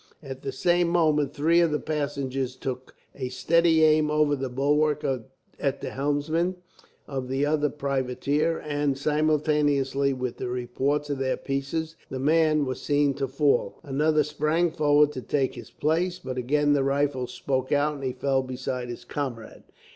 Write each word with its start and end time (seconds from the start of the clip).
At 0.23 0.41
the 0.41 0.51
same 0.51 0.87
moment, 0.87 1.31
three 1.31 1.59
of 1.59 1.69
the 1.69 1.79
passengers 1.79 2.55
took 2.55 2.95
a 3.15 3.29
steady 3.29 3.83
aim 3.83 4.09
over 4.09 4.35
the 4.35 4.49
bulwark 4.49 5.05
at 5.59 5.79
the 5.79 5.91
helmsman 5.91 6.55
of 7.07 7.27
the 7.27 7.45
other 7.45 7.69
privateer 7.69 8.57
and, 8.57 8.97
simultaneously 8.97 10.11
with 10.11 10.37
the 10.37 10.49
reports 10.49 11.11
of 11.11 11.19
their 11.19 11.37
pieces, 11.37 11.97
the 12.09 12.17
man 12.17 12.65
was 12.65 12.81
seen 12.81 13.13
to 13.13 13.27
fall. 13.27 13.77
Another 13.83 14.23
sprang 14.23 14.71
forward 14.71 15.11
to 15.11 15.21
take 15.21 15.53
his 15.53 15.69
place, 15.69 16.17
but 16.17 16.35
again 16.39 16.73
the 16.73 16.83
rifles 16.83 17.31
spoke 17.31 17.71
out, 17.71 17.93
and 17.93 18.03
he 18.03 18.11
fell 18.11 18.41
beside 18.41 18.89
his 18.89 19.05
comrade. 19.05 19.65